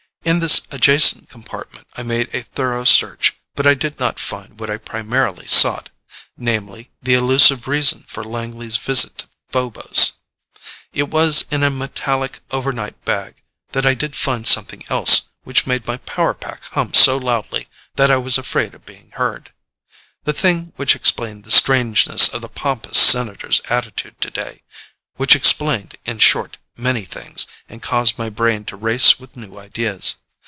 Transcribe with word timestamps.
In 0.23 0.39
this 0.39 0.67
adjacent 0.69 1.29
compartment 1.29 1.87
I 1.97 2.03
made 2.03 2.29
a 2.31 2.43
thorough 2.43 2.83
search 2.83 3.37
but 3.55 3.65
I 3.65 3.73
did 3.73 3.99
not 3.99 4.19
find 4.19 4.59
what 4.59 4.69
I 4.69 4.77
primarily 4.77 5.47
sought 5.47 5.89
namely 6.37 6.91
the 7.01 7.15
elusive 7.15 7.67
reason 7.67 8.01
for 8.03 8.23
Langley's 8.23 8.77
visit 8.77 9.17
to 9.17 9.27
Phobos. 9.49 10.17
It 10.93 11.09
was 11.09 11.45
in 11.49 11.63
a 11.63 11.71
metallic 11.71 12.41
overnight 12.51 13.03
bag 13.03 13.41
that 13.71 13.83
I 13.87 13.95
did 13.95 14.15
find 14.15 14.45
something 14.45 14.83
else 14.89 15.23
which 15.43 15.65
made 15.65 15.87
my 15.87 15.97
power 15.97 16.35
pack 16.35 16.65
hum 16.65 16.93
so 16.93 17.17
loudly 17.17 17.67
that 17.95 18.11
I 18.11 18.17
was 18.17 18.37
afraid 18.37 18.75
of 18.75 18.85
being 18.85 19.09
heard. 19.15 19.51
The 20.25 20.33
thing 20.33 20.71
which 20.75 20.95
explained 20.95 21.45
the 21.45 21.51
strangeness 21.51 22.27
of 22.27 22.41
the 22.41 22.47
pompous 22.47 22.99
Senator's 22.99 23.59
attitude 23.71 24.21
today 24.21 24.61
which 25.15 25.35
explained, 25.35 25.95
in 26.05 26.19
short, 26.19 26.57
many 26.77 27.03
things, 27.03 27.45
and 27.69 27.81
caused 27.81 28.17
my 28.17 28.29
brain 28.29 28.63
to 28.63 28.75
race 28.77 29.19
with 29.19 29.35
new 29.37 29.59
ideas. 29.59 30.15